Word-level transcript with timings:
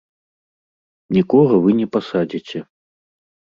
Нікога 1.17 1.53
вы 1.67 1.77
не 1.83 1.87
пасадзіце. 1.99 2.59